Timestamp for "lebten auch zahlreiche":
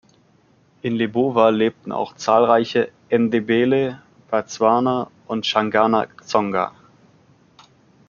1.49-2.91